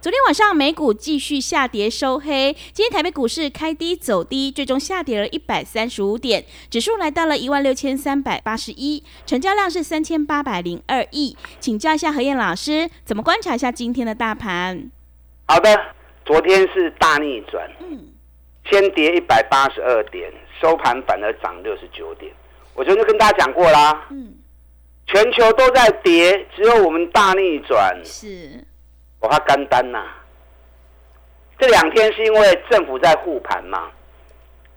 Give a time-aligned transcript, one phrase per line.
[0.00, 11.36] 昨天晚上美股继续下跌收黑，今天台北股市开低走低，最终下跌了一百三十五点，指数来到了一万六千三百八十一，成交量是三千八百零二亿。
[11.60, 14.90] 请教一下何燕老师，怎么观察一下今天的大盘？
[15.46, 15.78] 好的，
[16.24, 18.08] 昨天是大逆转，嗯，
[18.70, 22.32] 先跌一百八十二点，收盘反而涨六十九点。
[22.72, 24.32] 我昨天跟大家讲过啦，嗯，
[25.06, 28.64] 全球都在跌，只有我们大逆转，是。
[29.20, 30.02] 我怕干单呐，
[31.58, 33.90] 这两天是因为政府在护盘嘛，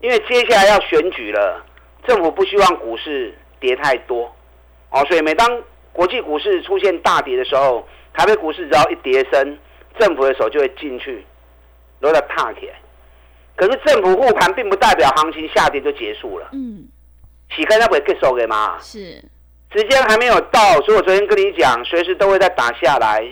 [0.01, 1.63] 因为接下来要选举了，
[2.05, 4.29] 政府不希望股市跌太多，
[4.89, 9.57] 哦，所以每当国际股市出现大跌的时候，台北股市只要一跌升，
[9.97, 11.25] 政府的手就会进去，
[12.01, 12.75] 都在踏起来。
[13.55, 16.85] 可是政府护盘并不代表行情下跌就结束了，嗯，
[17.55, 18.77] 起开那不会结束的吗？
[18.81, 19.23] 是，
[19.73, 23.25] 时间还没有到，所以我昨天跟你讲，随时都会再打下来。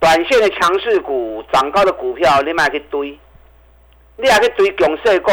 [0.00, 3.16] 短线的强势股、涨高的股票，你买去堆，
[4.16, 5.30] 你还去堆强势股，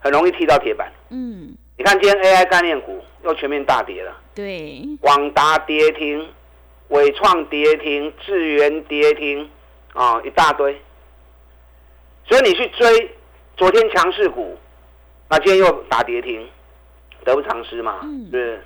[0.00, 0.92] 很容易踢到铁板。
[1.10, 4.12] 嗯，你看今天 AI 概念股又全面大跌了。
[4.34, 6.28] 对，广达跌停，
[6.88, 9.48] 伟创跌停，智源跌停，
[9.94, 10.76] 啊，一大堆。
[12.26, 13.16] 所以你去追
[13.56, 14.58] 昨天强势股，
[15.28, 16.44] 那今天又打跌停，
[17.24, 18.00] 得不偿失嘛？
[18.02, 18.64] 嗯，是。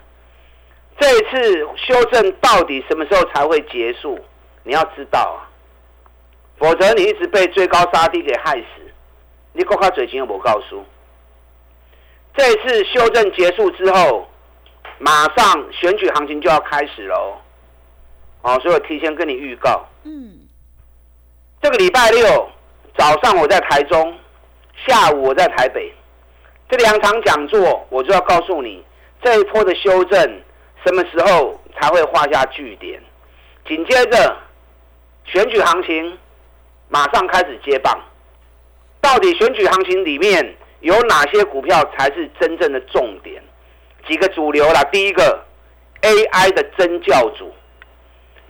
[0.98, 4.18] 这一次修正到底什么时候才会结束？
[4.64, 5.48] 你要知道啊，
[6.58, 8.66] 否则你一直被最高杀低给害死。
[9.52, 10.84] 你国家嘴型有没告诉？
[12.34, 14.26] 这次修正结束之后，
[14.98, 17.36] 马上选举行情就要开始喽。
[18.42, 19.84] 哦，所以我提前跟你预告。
[20.04, 20.38] 嗯。
[21.60, 22.50] 这个礼拜六
[22.96, 24.16] 早上我在台中，
[24.86, 25.92] 下午我在台北，
[26.68, 28.82] 这两场讲座我就要告诉你，
[29.22, 30.20] 这一波的修正
[30.84, 33.02] 什么时候才会画下句点？
[33.66, 34.36] 紧接着。
[35.24, 36.18] 选举行情
[36.88, 37.98] 马上开始接棒，
[39.00, 43.42] 到底选举行情里面有哪些股票才是真正的重点？
[44.06, 45.44] 几个主流啦，第一个
[46.02, 47.54] AI 的真教主，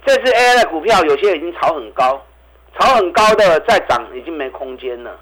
[0.07, 2.25] 这次 AI 的股票有些已经炒很高，
[2.79, 5.21] 炒很高的再涨已经没空间了。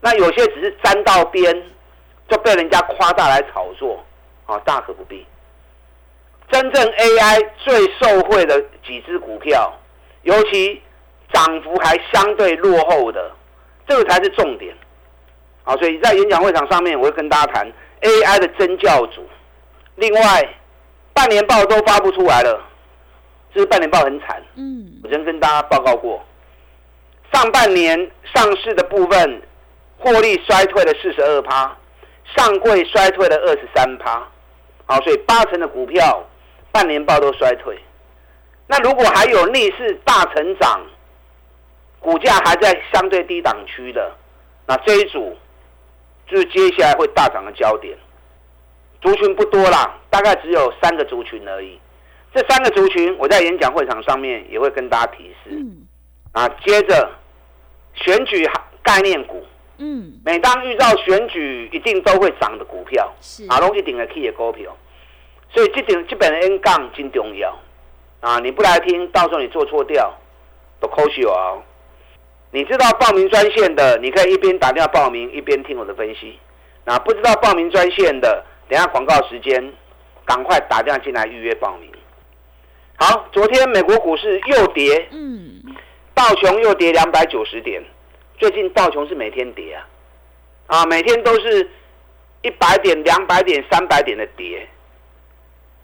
[0.00, 1.62] 那有些只是沾到边
[2.28, 4.04] 就被人家夸大来炒作，
[4.46, 5.26] 啊，大可不必。
[6.50, 9.72] 真正 AI 最受惠的几只股票。
[10.22, 10.80] 尤其
[11.32, 13.30] 涨幅还相对落后的，
[13.86, 14.74] 这个才是重点。
[15.64, 19.24] 好，所以在演讲会场上面，我会跟大家谈 AI 的真教主。
[19.96, 20.48] 另外，
[21.12, 22.60] 半年报都发不出来了，
[23.54, 24.42] 这是半年报很惨。
[24.56, 26.24] 嗯，我曾跟大家报告过，
[27.32, 29.42] 上半年上市的部分
[29.98, 31.76] 获利衰退了四十二趴，
[32.34, 34.26] 上柜衰退了二十三趴。
[34.86, 36.24] 好，所以八成的股票
[36.72, 37.78] 半年报都衰退。
[38.72, 40.80] 那如果还有逆势大成长，
[42.00, 44.10] 股价还在相对低档区的，
[44.66, 45.36] 那这一组
[46.26, 47.94] 就是接下来会大涨的焦点。
[49.02, 51.78] 族群不多啦，大概只有三个族群而已。
[52.34, 55.50] 这三个族群，我在演讲会场上面也会跟大家提示。
[55.50, 55.86] 嗯。
[56.32, 57.10] 啊，接着
[57.94, 58.48] 选举
[58.82, 59.44] 概念股。
[59.76, 60.14] 嗯。
[60.24, 63.12] 每当遇到选举，一定都会涨的股票。
[63.20, 63.44] 是。
[63.50, 64.74] 啊，拢一定会起的股票。
[65.50, 67.54] 所以这点这本的 N 杠真重要。
[68.22, 68.38] 啊！
[68.38, 70.14] 你不来听，到时候你做错掉，
[70.78, 71.60] 都扣血哦。
[72.52, 76.38] 你知道报名专线的，你可以一边打电话报名，一边听我的分析。
[76.84, 79.72] 那不知道报名专线的，等下广告时间，
[80.24, 81.90] 赶快打电话进来预约报名。
[82.94, 85.60] 好，昨天美国股市又跌，嗯，
[86.14, 87.82] 道琼又跌两百九十点。
[88.38, 89.86] 最近道琼是每天跌啊，
[90.68, 91.68] 啊，每天都是
[92.42, 94.68] 一百点、两百点、三百点的跌。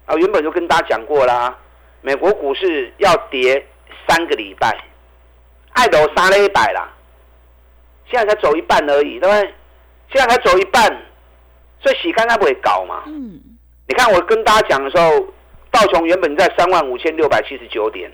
[0.06, 1.58] 啊，原本就跟大家讲过啦。
[2.00, 3.66] 美国股市要跌
[4.06, 4.76] 三个礼拜，
[5.72, 6.88] 爱都杀了一百啦，
[8.10, 9.54] 现在才走一半而已，对不对？
[10.12, 10.84] 现在才走一半，
[11.80, 13.02] 所以洗干它不会搞嘛。
[13.06, 13.40] 嗯，
[13.86, 15.26] 你看我跟大家讲的时候，
[15.70, 18.10] 道琼原本在三万五千六百七十九点，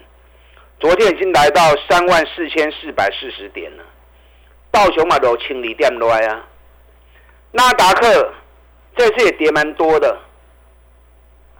[0.80, 3.84] 昨天已经来到三万四千四百四十点了。
[4.70, 6.44] 道琼嘛都清理掉来啊，
[7.52, 8.32] 纳达克
[8.96, 10.18] 这次也跌蛮多的，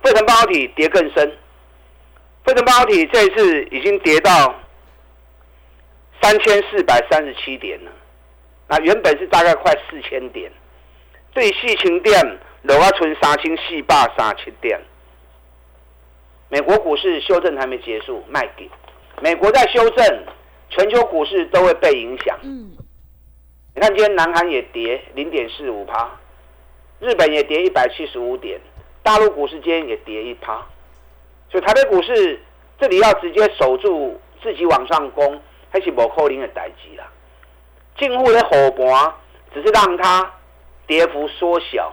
[0.03, 1.39] 费城半导体跌更深，
[2.45, 4.55] 费城半导体这一次已经跌到
[6.23, 7.91] 三千四百三十七点了，
[8.69, 10.51] 那原本是大概快四千点，
[11.33, 12.21] 对细情店
[12.63, 14.79] 楼啊存三千四百三七点。
[16.51, 18.71] 美国股市修正还没结束，卖给
[19.23, 20.25] 美国在修正，
[20.69, 22.39] 全球股市都会被影响。
[22.43, 22.77] 嗯，
[23.75, 26.11] 你看今天南韩也跌零点四五趴，
[27.01, 28.61] 日本也跌一百七十五点，
[29.03, 30.65] 大陆股市今天也跌一趴，
[31.51, 32.41] 所以台北股市
[32.79, 37.05] 这里要直接守住自己往上攻，还是无可能的代志啦。
[37.99, 39.15] 近乎的火盘
[39.53, 40.33] 只是让它
[40.87, 41.93] 跌幅缩小，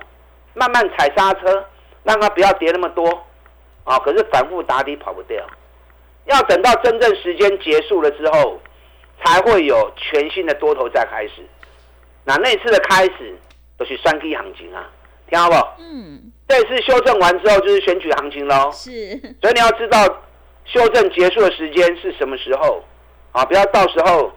[0.53, 1.65] 慢慢踩刹车，
[2.03, 3.25] 让它不要跌那么多。
[3.83, 3.98] 啊！
[3.98, 5.44] 可是反复打底跑不掉，
[6.25, 8.59] 要等到真正时间结束了之后，
[9.24, 11.44] 才会有全新的多头再开始。
[12.24, 13.36] 那那次的开始
[13.80, 14.88] 都是三 K 行情啊，
[15.27, 15.56] 听好不？
[15.80, 16.31] 嗯。
[16.51, 18.69] 这次修正完之后就是选举行情喽。
[18.74, 18.92] 是。
[19.42, 20.06] 所以你要知道
[20.65, 22.83] 修正结束的时间是什么时候
[23.31, 23.45] 啊？
[23.45, 24.30] 不要到时候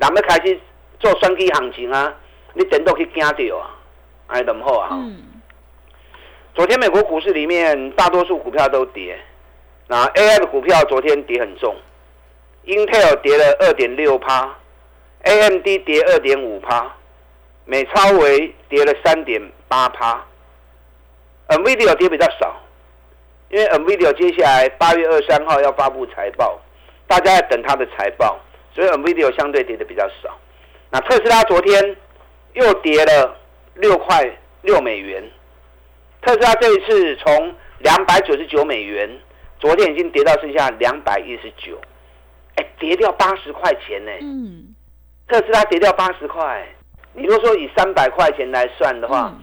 [0.00, 0.58] 咱们开始
[0.98, 2.12] 做双击行情啊，
[2.54, 3.70] 你等到去惊掉啊，
[4.26, 4.88] 哎，怎么好啊？
[4.92, 5.22] 嗯。
[6.54, 9.16] 昨天美国股市里面大多数股票都跌，
[9.86, 11.76] 那 AI 的股票昨天跌很重
[12.66, 14.52] ，Intel 跌了二点六趴
[15.22, 16.92] ，AMD 跌二点五趴，
[17.64, 20.22] 美超维跌了三点八趴
[21.48, 22.60] ，NVIDIA 跌比较少，
[23.50, 26.60] 因为 NVIDIA 接下来八月二三号要发布财报，
[27.06, 28.38] 大家在等它的财报，
[28.74, 30.36] 所以 NVIDIA 相对跌的比较少。
[30.90, 31.96] 那特斯拉昨天
[32.54, 33.36] 又跌了
[33.74, 34.30] 六块
[34.62, 35.22] 六美元。
[36.20, 39.10] 特斯拉这一次从两百九十九美元，
[39.58, 41.80] 昨天已经跌到剩下两百一十九，
[42.56, 44.12] 哎，跌掉八十块钱呢。
[44.20, 44.74] 嗯，
[45.26, 46.66] 特斯拉跌掉八十块，
[47.12, 49.34] 你如果说以三百块钱来算的话，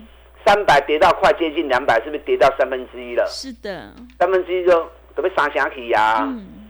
[0.46, 3.26] 三百跌到快接近两百，是不是跌到三分之一了？
[3.28, 6.20] 是的，三分之一就都被杀下去呀。
[6.22, 6.70] 嗯，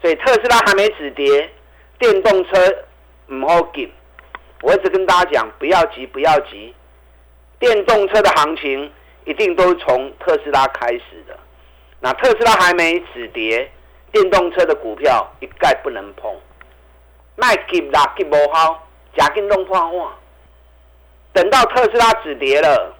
[0.00, 1.50] 所以特斯拉还没止跌，
[1.98, 2.58] 电动车
[3.26, 3.92] 唔好急。
[4.62, 6.74] 我一直跟大家讲，不要急，不要急，
[7.58, 8.90] 电动车的行情。
[9.26, 11.38] 一定都是从特斯拉开始的。
[12.00, 13.70] 那特斯拉还没止跌，
[14.10, 16.34] 电动车的股票一概不能碰。
[17.36, 20.12] 卖急啦，急无好，假电动破碗。
[21.34, 22.96] 等到特斯拉止跌了，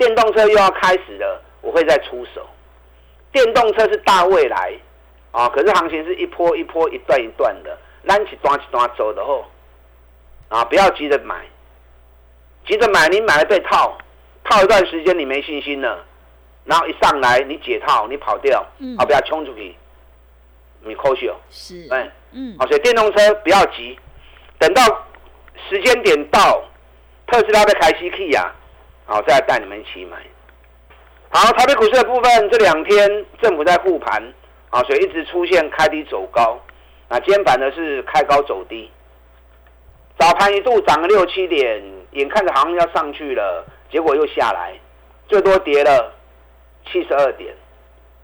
[0.00, 2.48] 电动车又要开始了，我会再出手。
[3.30, 4.72] 电动车是大未来
[5.30, 9.44] 啊，可是行情是一波一波、一段一段的，拉起段起段走的后
[10.48, 11.44] 啊，不要急着买，
[12.66, 13.98] 急着买你买了被套。
[14.42, 16.02] 套一段时间你没信心了，
[16.64, 18.66] 然后一上来你解套你跑掉，
[18.96, 19.76] 啊不要冲出去，
[20.80, 23.98] 你扣血是，哎，嗯，好，所以电动车不要急，
[24.58, 24.82] 等到
[25.68, 26.64] 时间点到，
[27.26, 28.50] 特斯拉的开西 K 呀，
[29.10, 30.16] 好再带你们一起买。
[31.30, 34.22] 好，台北股市的部分这两天政府在护盘，
[34.70, 36.56] 啊，所以一直出现开低走高，
[37.08, 38.88] 那今天板呢是开高走低，
[40.16, 43.66] 早盘一度涨了六七点，眼看着好像要上去了。
[43.90, 44.78] 结果又下来，
[45.26, 46.14] 最多跌了
[46.86, 47.52] 七十二点，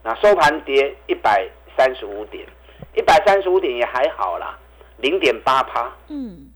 [0.04, 2.46] 那收盘跌一百三十五点，
[2.94, 4.56] 一百三十五点也还好啦，
[4.98, 5.90] 零点八趴。
[6.06, 6.52] 嗯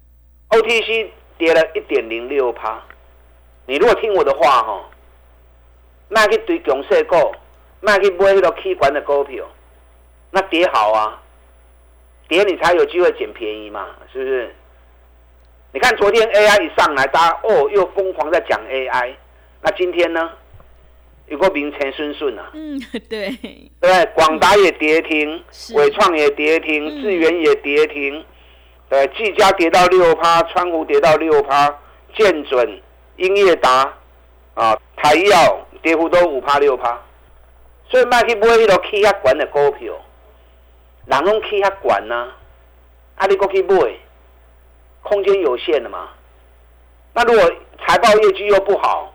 [0.50, 2.80] ，OTC 跌了一点零六趴。
[3.70, 4.90] 你如果听我的话哈，
[6.08, 7.14] 卖去堆强势股，
[7.80, 9.48] 卖去买那个 K 管的股票，
[10.32, 11.22] 那跌好啊，
[12.26, 14.54] 跌你才有机会捡便宜嘛，是不是？
[15.72, 19.14] 你看昨天 AI 一上来，大家哦又疯狂在讲 AI，
[19.62, 20.32] 那今天呢？
[21.28, 22.50] 有个名前顺顺啊。
[22.54, 22.76] 嗯，
[23.08, 23.30] 对。
[23.80, 25.44] 对，广达也跌停，
[25.76, 28.24] 伟创也跌停，智源也跌停。
[28.88, 31.72] 对，技嘉跌到六趴，川湖跌到六趴，
[32.16, 32.82] 建准、
[33.20, 33.92] 英业达
[34.54, 36.98] 啊，台药跌幅都五趴六趴。
[37.88, 39.94] 所以卖去买迄个气压管的股票，
[41.06, 42.32] 人拢气压管呐，
[43.16, 43.76] 啊你过去买。
[45.02, 46.10] 空间有限的嘛，
[47.14, 47.50] 那如果
[47.80, 49.10] 财报业绩又不好，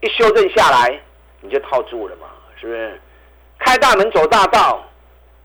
[0.00, 1.00] 一修正下来
[1.40, 2.26] 你就套住了嘛，
[2.60, 3.00] 是不是？
[3.58, 4.84] 开大门走大道，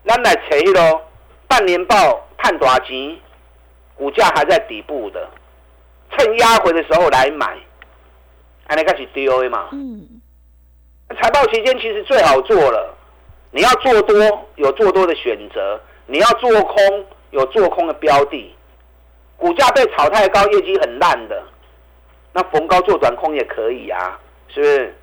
[0.04, 1.02] 咱来扯咯，
[1.48, 1.96] 半年报
[2.36, 3.18] 看大钱，
[3.96, 5.28] 股价还在底部的，
[6.10, 7.56] 趁压回的时候来买，
[8.66, 9.68] 还能开始 D O A 嘛？
[9.72, 10.20] 嗯。
[11.20, 12.94] 财报期间其实最好做了，
[13.50, 18.54] 你要做多有做多的选择，你要做空有做空的标的。
[19.36, 21.42] 股价被炒太高，业绩很烂的，
[22.32, 24.94] 那逢高做短空也可以啊，是不是？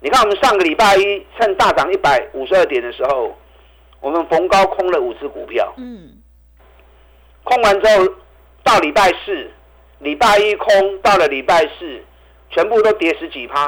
[0.00, 3.36] 你看我们上个礼拜一趁大涨一百五十二点的时候，
[4.00, 6.12] 我们逢高空了五只股票，嗯，
[7.44, 8.14] 空完之后
[8.62, 9.50] 到礼拜四，
[9.98, 12.02] 礼拜一空到了礼拜四，
[12.50, 13.64] 全部都跌十几趴。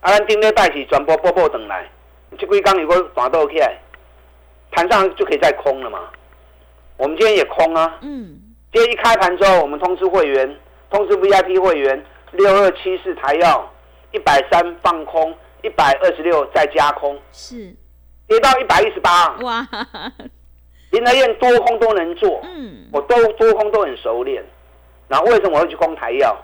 [0.00, 1.90] 啊，咱顶礼拜是全部波波等来，
[2.38, 3.78] 这几刚如果打倒起来，
[4.70, 6.00] 盘上就可以再空了嘛。
[6.98, 7.98] 我们今天也空啊。
[8.02, 8.38] 嗯。
[8.72, 10.56] 今天一开盘之后，我们通知会员，
[10.90, 13.72] 通知 VIP 会员，六二七四台药
[14.12, 17.18] 一百三放空，一百二十六再加空。
[17.32, 17.74] 是。
[18.28, 19.28] 跌到一百一十八。
[19.38, 19.66] 哇。
[20.90, 22.42] 林德燕多空都能做。
[22.44, 22.86] 嗯。
[22.92, 24.44] 我都多空都很熟练。
[25.08, 26.36] 然后为什么我会去空台药？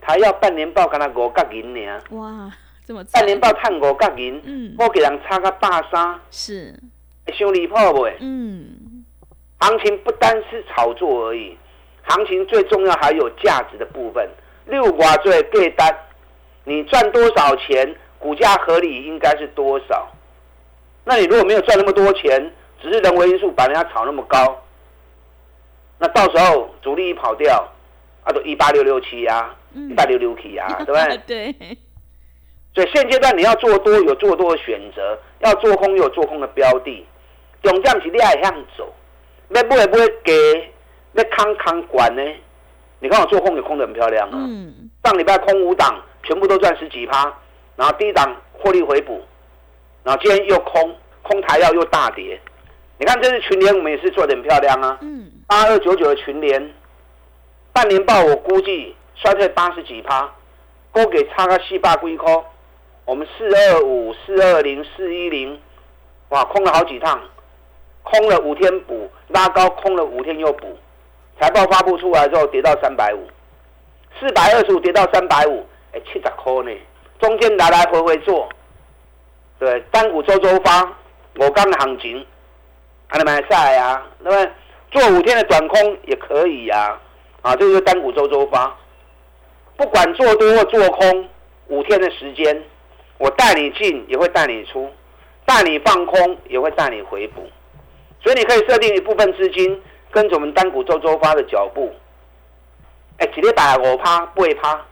[0.00, 2.00] 台药半年报跟他五角银呢？
[2.10, 2.50] 哇，
[2.86, 6.74] 这么半年报探五角银，嗯，我给人差个大三，是，
[7.32, 8.08] 伤离谱不？
[8.20, 9.04] 嗯，
[9.60, 11.56] 行情不单是炒作而已，
[12.04, 14.28] 行情最重要还有价值的部分。
[14.66, 15.94] 六瓜最对单，
[16.64, 20.08] 你赚多少钱，股价合理应该是多少？
[21.04, 24.62] 那你如果没有赚那么多钱，只是人为因素把人家炒那么高？
[25.98, 27.68] 那到时候主力一跑掉，
[28.24, 30.92] 啊，都一八六六七呀，一八六六七呀， 对不
[31.26, 31.54] 对？
[31.54, 31.78] 对。
[32.74, 37.04] 所以现阶段你要做多有做多的选择，要做空有做空的标的，
[37.62, 38.92] 总这样子你还向走，
[39.48, 40.32] 那不会不会给
[41.12, 42.22] 那康康管呢？
[43.00, 44.34] 你看我做空也空的很漂亮啊。
[44.36, 44.90] 嗯。
[45.02, 47.32] 上礼拜空五档，全部都赚十几趴，
[47.74, 49.20] 然后低档获利回补，
[50.04, 52.40] 然后今天又空空台药又大跌。
[52.98, 54.98] 你看这次群联，我们也是做的很漂亮啊。
[55.02, 55.30] 嗯。
[55.46, 56.74] 八二九九的群联，
[57.72, 60.30] 半年报我估计衰退八十几趴，
[60.92, 62.44] 勾给差个四百几块。
[63.04, 65.58] 我们四二五、四二零、四一零，
[66.28, 67.18] 哇，空了好几趟，
[68.02, 70.76] 空了五天补，拉高空了五天又补。
[71.40, 73.26] 财报发布出来之后跌到三百五，
[74.18, 76.76] 四百二十五跌到三百五，哎，七十块呢，
[77.20, 78.48] 中间来来回回做，
[79.58, 80.92] 对，单股周周发，
[81.36, 82.26] 我刚行情。
[83.08, 84.02] 还能买赛呀？
[84.20, 84.50] 那么
[84.90, 87.00] 做五天的短空也可以呀。
[87.40, 88.76] 啊，这个单股周周发，
[89.76, 91.28] 不管做多或做空，
[91.68, 92.62] 五天的时间，
[93.16, 94.92] 我带你进也会带你出，
[95.46, 97.48] 带你放空也会带你回补。
[98.20, 101.94] 所以你可以设定一部分资金跟着我们单股周周发的脚步。
[103.18, 104.84] 哎，几日打五趴八趴，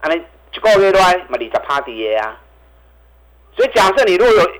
[0.00, 2.40] 安尼一个月来嘛二十趴跌啊。
[3.54, 4.50] 所以假设你如果有。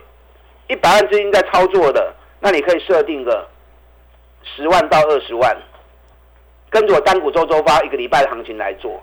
[0.68, 3.48] 一百万资金在操作的，那你可以设定个
[4.42, 5.56] 十万到二十万，
[6.70, 9.02] 跟着我单股周周发一个礼拜的行情来做。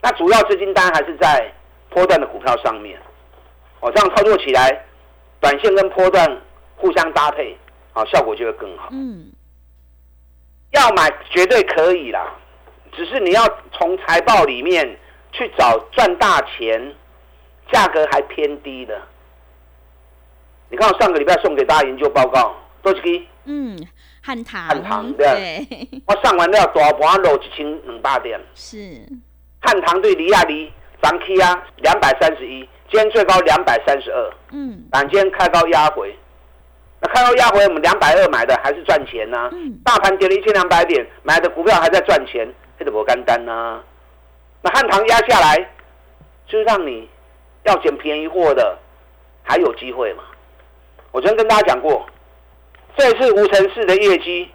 [0.00, 1.52] 那主要资金单还是在
[1.90, 3.00] 波段的股票上面，
[3.80, 4.84] 哦，这样操作起来，
[5.40, 6.40] 短线跟波段
[6.76, 7.56] 互相搭配，
[7.94, 8.88] 啊，效果就会更好。
[8.92, 9.32] 嗯，
[10.72, 12.34] 要买绝对可以啦，
[12.92, 14.98] 只是你要从财报里面
[15.32, 16.94] 去找赚大钱，
[17.72, 19.00] 价格还偏低的。
[20.70, 23.78] 你看我上个礼拜送给大家研究报告，都是给嗯
[24.22, 24.66] 汉唐。
[24.68, 25.66] 汉唐对，
[26.06, 29.00] 我上完了大盘落一千两百点，是。
[29.60, 30.70] 汉唐对李亚离
[31.02, 32.60] 涨 K 啊两百三十一，
[32.90, 36.14] 今天最高两百三十二，嗯，但今天开高压回，
[37.00, 42.46] 那开高压回我们两百二买的还是赚钱呢，嗯，大盘跌了一千两百点，买的股票还在赚钱，
[42.78, 43.82] 这怎么干单呢？
[44.60, 45.70] 那汉唐压下来，
[46.46, 47.08] 就让你
[47.64, 48.78] 要捡便宜货的
[49.42, 50.22] 还有机会嘛？
[51.10, 52.06] 我昨天跟大家讲过，
[52.96, 54.50] 这次无尘室的业绩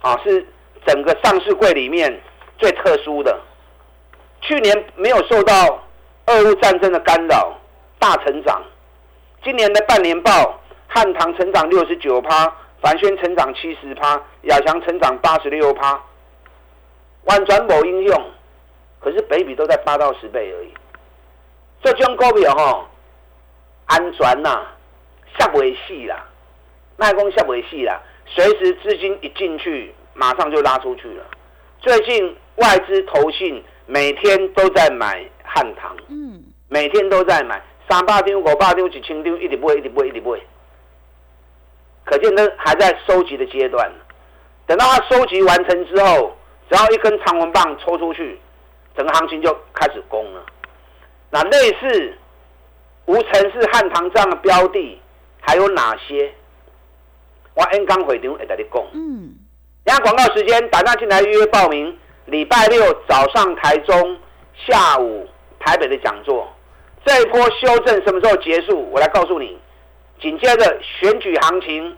[0.00, 0.46] 啊，是
[0.86, 2.20] 整个上市柜里面
[2.56, 3.36] 最特殊的。
[4.40, 5.82] 去年没有受到
[6.26, 7.52] 俄乌战争的干扰，
[7.98, 8.62] 大成长。
[9.42, 16.00] 今年的半年报，汉唐成长六十九趴，凡轩成长七十趴，亚翔成长八十六趴。
[17.24, 18.30] 万转某应用，
[19.00, 20.72] 可是北比都在八到十倍而已。
[21.82, 22.86] 这张股票哈，
[23.86, 24.64] 安全呐。
[25.38, 26.24] 下不为细啦，
[26.96, 31.24] 卖空下不为细啦，随时资金一进去，马上就拉出去了。
[31.80, 40.42] 最近外资投信每天都在买汉唐，嗯，每天都在买三八丢、五八丢、几千丢，一直不会，一直不会，一直不会。
[42.04, 43.90] 可见呢，还在收集的阶段。
[44.66, 46.36] 等到它收集完成之后，
[46.70, 48.38] 只要一根长纹棒抽出去，
[48.96, 50.44] 整个行情就开始攻了。
[51.30, 52.18] 那类似
[53.06, 55.00] 无尘是汉唐这样的标的。
[55.40, 56.32] 还有哪些？
[57.54, 58.84] 我 N 刚会场会跟你讲。
[58.92, 59.34] 嗯。
[59.84, 61.96] 等下广告时间，打电进来预约报名。
[62.26, 64.18] 礼拜六早上台中，
[64.54, 65.26] 下午
[65.58, 66.46] 台北的讲座。
[67.06, 68.90] 这一波修正什么时候结束？
[68.90, 69.58] 我来告诉你。
[70.20, 71.96] 紧接着选举行情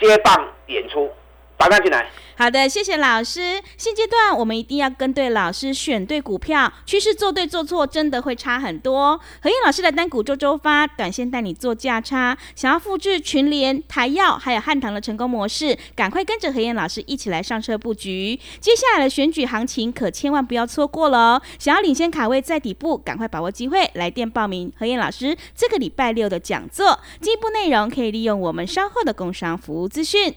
[0.00, 1.12] 接棒演出，
[1.60, 2.08] 打单进来。
[2.38, 3.60] 好的，谢谢老师。
[3.76, 9.20] 现阶段我们一定要跟对老师，选对股票，趋势做对做错真的会差很多。
[9.42, 12.38] 何燕老师的单股周周发，短线带你做价差。
[12.56, 18.40] 想要复制群联、台药还有汉唐的成功模式，赶快跟着何燕老师一起来上车布局。
[18.58, 21.42] 接下来的选举行情可千万不要错过了哦！
[21.58, 26.98] 想要领先卡位在底部，赶快把握机会，来电报名何燕老师这个礼拜六的讲座。
[27.20, 30.34] 进一步内容可以利用我们稍后的工商服务资讯。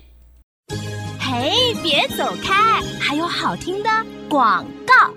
[1.34, 1.50] 哎，
[1.82, 2.80] 别走开！
[3.00, 3.90] 还有好听的
[4.30, 5.12] 广告。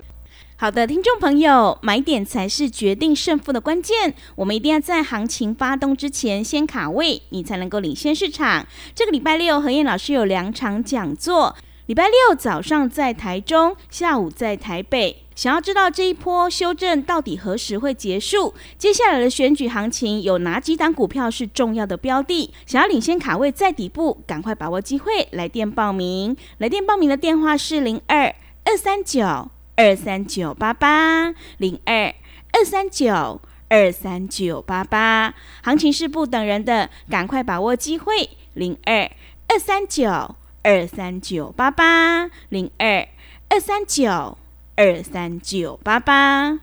[0.55, 4.15] 好的，听众朋友，买点才是决定胜负的关键。
[4.35, 8.65] 我们一定要在行情发动之前先卡位，你才能够领先市场。
[8.95, 11.55] 这个礼拜六，何燕老师有两场讲座。
[11.87, 15.23] 礼拜六早上在台中，下午在台北。
[15.35, 18.53] 想要知道这一波修正到底何时会结束？
[18.77, 22.53] 接下来的选举行情有哪几档股票是重要的标的？
[22.65, 26.35] 想要领先卡位在底部，赶快把握机会，来电报名。
[26.57, 32.13] 来电报名的电话是零二二三九二三九八八零二
[32.51, 33.39] 二三九
[33.69, 35.33] 二三九八八。
[35.63, 38.31] 行情是不等人的，赶快把握机会。
[38.55, 39.09] 零二
[39.47, 40.35] 二三九
[40.67, 43.07] 二三九八八零二
[43.47, 44.37] 二三九。
[44.75, 46.59] 二三九八八，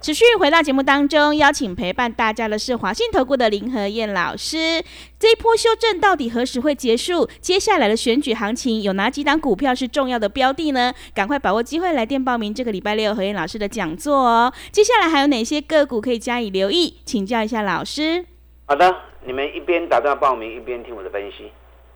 [0.00, 4.82] 持续回到节目当中，邀请陪伴大家的是华信投顾的林和燕老师。
[5.18, 7.28] 这一波修正到底何时会结束？
[7.40, 10.94] 接下来的选举行情有哪几档股票是重要的标的呢？
[11.12, 14.52] 赶快把握机会来电报名这个礼拜六何燕老师的讲座哦。
[14.70, 16.98] 接下来还有哪些个股可以加以留意？
[17.04, 18.24] 请教一下老师。
[18.66, 18.96] 好的，
[19.26, 21.50] 你们一边打电话报名，一边听我的分析。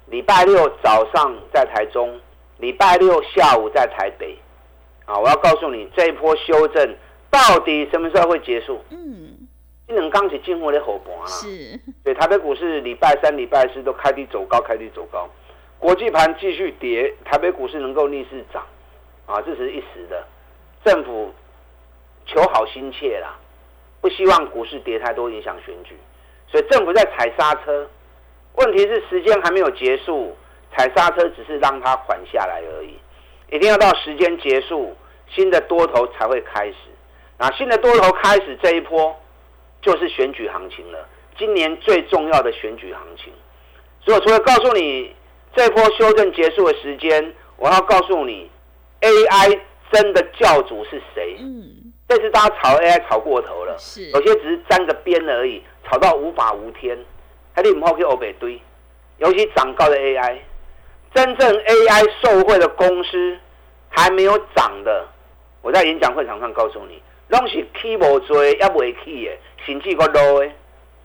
[0.07, 2.21] 礼拜六早上在台中，
[2.59, 4.37] 礼拜六下午在台北。
[5.05, 5.17] 啊！
[5.17, 6.97] 我要告诉你，这一波修正
[7.31, 8.83] 到底什么时候会结束？
[8.91, 9.47] 嗯，
[9.87, 11.27] 一能刚起进货的火盘啊。
[11.27, 11.81] 是。
[12.03, 15.29] 对，台北股市礼拜三、礼拜四都开低走高，开低走高，
[15.79, 18.67] 国际盘继续跌，台北股市能够逆势涨，
[19.27, 20.27] 啊，这是一时的。
[20.85, 21.33] 政府
[22.27, 23.39] 求好心切啦，
[24.01, 25.97] 不希望股市跌太多，影响选举，
[26.49, 27.89] 所以政府在踩刹车。
[28.57, 30.37] 问题是时间还没有结束，
[30.75, 32.99] 踩刹车只是让它缓下来而已。
[33.51, 34.97] 一定要到时间结束，
[35.29, 36.77] 新的多头才会开始。
[37.39, 39.15] 那新的多头开始这一波，
[39.81, 41.07] 就是选举行情了。
[41.39, 43.33] 今年最重要的选举行情，
[44.01, 45.15] 所以除了告诉你
[45.55, 48.51] 这波修正结束的时间，我要告诉你
[49.03, 49.61] ，AI
[49.93, 51.37] 真的教主是谁？
[51.39, 56.99] 嗯，这次大家炒 AI 炒过头了，是有些只是沾个边而已，炒到无法无天，
[57.57, 58.61] 还你唔好去欧北堆，
[59.17, 60.37] 尤其涨高的 AI。
[61.15, 63.39] 真正 AI 受惠的公司
[63.89, 65.09] 还没有涨的，
[65.63, 69.33] 我在演讲会场上告诉你，拢是起无追，也未起的，
[69.65, 70.53] 甚至个 low 的，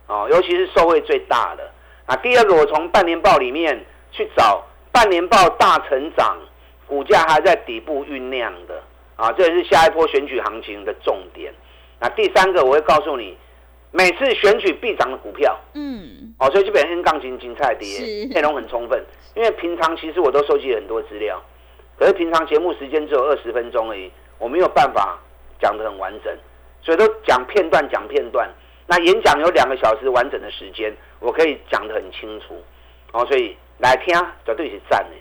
[0.08, 1.72] 哦，尤其是受惠最大的。
[2.06, 4.62] 啊，第二个，我从半年报里面去找
[4.92, 6.38] 半年报大成长，
[6.86, 8.84] 股价还在底部酝酿的，
[9.16, 11.54] 啊，这也是下一波选举行情的重点。
[11.98, 13.38] 那第三个，我会告诉你。
[13.92, 19.04] 每次选举必涨的股票，嗯，哦，所以基本上 N 杠金金菜跌，内容很充分。
[19.36, 21.42] 因为平常其实我都收集很多资料，
[21.98, 25.20] 可是平常节目时间只有二十分钟而已，我没有办法
[25.60, 26.34] 讲得很完整，
[26.82, 28.50] 所以都讲片段，讲片段。
[28.88, 32.62] 那演讲有两个小时完整的时间，我可以讲得很清楚，
[33.12, 34.14] 哦，所以来听
[34.46, 35.16] 绝对是赞的。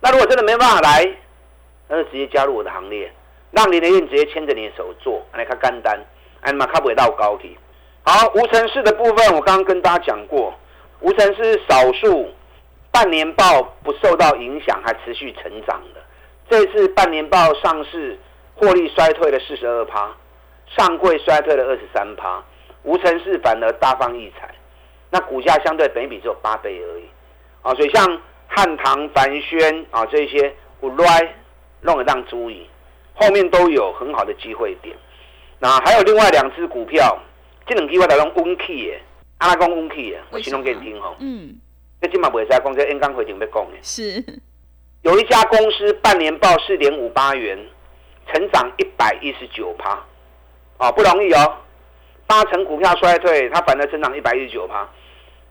[0.00, 1.10] 那如果真的没办法来，
[1.88, 3.10] 那就直接加入我的行列，
[3.50, 5.98] 让林德燕直接牵着你的手做，来看干单，
[6.40, 7.50] 哎嘛，卡不会到高铁。
[8.04, 10.52] 好，无尘室的部分，我刚刚跟大家讲过，
[10.98, 12.28] 无尘室少数
[12.90, 16.00] 半年报不受到影响，还持续成长的。
[16.50, 18.18] 这次半年报上市，
[18.56, 20.10] 获利衰退了四十二趴，
[20.66, 22.42] 上柜衰退了二十三趴，
[22.82, 24.52] 无尘室反而大放异彩。
[25.08, 27.04] 那股价相对本比只有八倍而已，
[27.62, 31.34] 啊，所以像汉唐、凡轩啊这些，我来
[31.82, 32.68] 弄得当注意，
[33.14, 34.96] 后面都有很好的机会点。
[35.60, 37.16] 那还有另外两只股票。
[37.66, 38.96] 这两句话都用温气的，
[39.38, 41.16] 阿拉讲温气的，我形容给你听吼。
[41.20, 41.54] 嗯。
[42.00, 43.78] 这今嘛袂使讲，这 N 刚会定要讲的。
[43.82, 44.24] 是。
[45.02, 47.58] 有一家公司半年报四点五八元，
[48.32, 50.04] 成长一百一十九趴，
[50.78, 51.58] 哦，不容易哦。
[52.26, 54.88] 八成股票衰退，它反而成长一百一十九趴。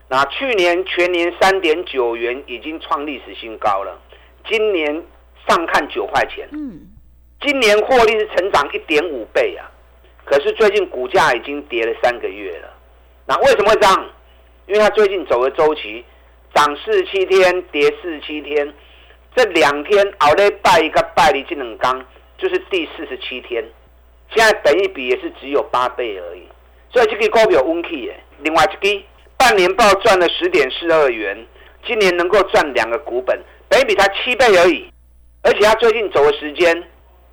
[0.08, 3.98] 那去年全年三点九元已经创历史新高了，
[4.46, 5.02] 今年
[5.48, 6.48] 上看九块钱。
[6.52, 6.80] 嗯。
[7.40, 9.70] 今年获利是成长一点五倍啊。
[10.24, 12.68] 可是最近股价已经跌了三个月了，
[13.26, 14.10] 那为什么会这样？
[14.66, 16.04] 因为它最近走的周期，
[16.54, 18.72] 涨四十七天，跌四十七天，
[19.34, 22.04] 这两天熬了拜一个拜离技能刚，
[22.38, 23.64] 就是第四十七天，
[24.34, 26.46] 现在等一比也是只有八倍而已，
[26.92, 28.22] 所以这个股票温 key 耶。
[28.38, 29.04] 另外一个
[29.36, 31.46] 半年报赚了十点四二元，
[31.84, 34.88] 今年能够赚两个股本，本比才七倍而已，
[35.42, 36.82] 而且它最近走的时间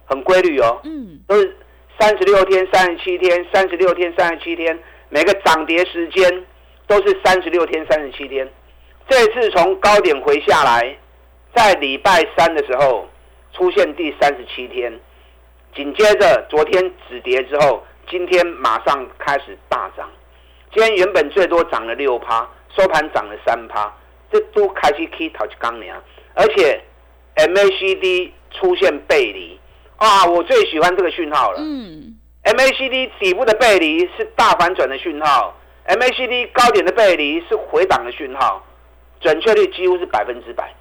[0.05, 1.55] 很规律哦，嗯，都是
[1.99, 6.45] 三十六天、三十七天、三十六天、三十七天，每个涨跌时间
[6.87, 8.49] 都是三十六天、三十七天。
[9.09, 10.95] 这次从高点回下来，
[11.53, 13.05] 在礼拜三的时候
[13.51, 14.97] 出现第三十七天，
[15.75, 20.09] 紧接着昨天止跌之后，今天马上开始大涨。
[20.71, 23.93] 今天原本最多涨了六趴，收盘涨了三趴，
[24.31, 25.93] 这都开始 K 头去刚年，
[26.33, 26.81] 而且
[27.35, 29.59] MACD 出现背离
[29.99, 31.59] 啊，我最喜欢这个讯号了。
[31.59, 35.53] 嗯，MACD 底部的背离是大反转的讯号
[35.87, 38.65] ，MACD 高点的背离是回档的讯号，
[39.19, 40.73] 准确率几乎是百分之百。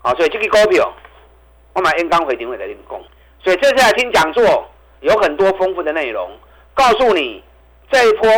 [0.00, 0.90] 好，所以这个股票
[1.74, 3.04] 我买 N 刚回定位来练功，
[3.44, 4.42] 所以这次来听讲座
[5.00, 6.30] 有很多丰富的内容，
[6.72, 7.44] 告诉你
[7.90, 8.28] 这一波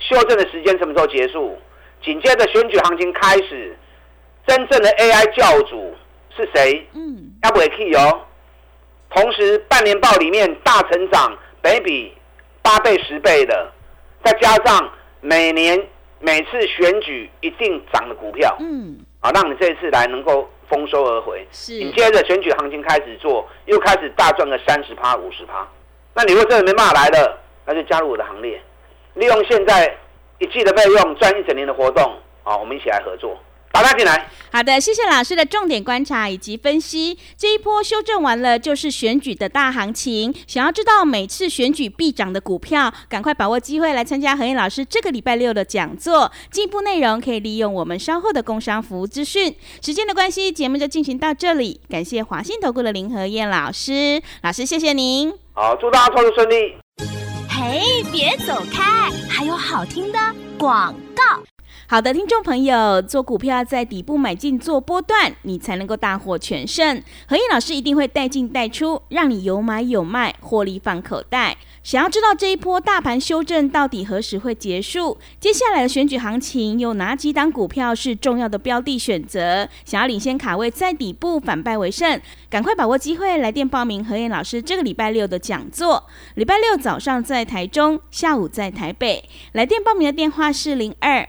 [0.00, 1.56] 修正的时间什么时候结束，
[2.02, 3.76] 紧接着选举行情开始，
[4.48, 5.94] 真正的 AI 教主
[6.36, 6.86] 是谁？
[6.92, 8.20] 嗯，要不 key 哦。
[9.14, 12.12] 同时，半年报里面大成长，北比
[12.60, 13.70] 八倍、十倍的，
[14.24, 15.80] 再加上每年
[16.18, 21.46] 每次选举一定涨的股票，嗯，啊，让你这一次来能够丰收而回。
[21.52, 25.66] 是紧接着选举行情开始做，又开始大赚个三十趴、五十趴。
[26.12, 28.60] 那你如果真的没办法来了，那就加入我的行列，
[29.14, 29.96] 利用现在
[30.38, 33.38] 一季的费用赚一整年的活动，啊，我们一起来合作，
[33.74, 34.30] 打他进来。
[34.52, 37.18] 好的，谢谢老师的重点观察以及分析。
[37.36, 40.32] 这一波修正完了，就是选举的大行情。
[40.46, 46.30] 想要知道每次选举必涨的股票，赶快把握机会来参加何燕老师这个礼拜六的讲座。
[46.52, 49.52] 进一步内容可以利用我们稍后的工商服务资讯。
[49.84, 51.80] 时间的关系，节目就进行到这里。
[51.90, 55.32] 感谢华信投顾的林和燕老师，老师谢谢您。
[55.52, 56.76] 好，祝大家操作顺利。
[57.48, 60.18] 嘿，别走开，还有好听的
[60.56, 61.42] 广告。
[61.86, 67.02] 好的，听众朋友，做股票要在底部买进做波段，你才能够大获全胜。
[67.28, 71.58] 何燕老师一定会带进带出，让你有买有卖，获利放口袋。
[71.82, 75.18] 想要知道这一波大盘修正到底何时会结束？
[75.38, 79.68] 接下来的选举行情有哪几档股票是重要的标的选择？
[79.84, 82.18] 想要领先卡位在底部反败为胜，
[82.48, 86.04] 赶快把握机会，来电报名何燕老师这个礼拜六的讲座。
[86.36, 89.28] 礼拜六早上在台中，下午在台北。
[89.52, 91.28] 来电报名的电话是零二。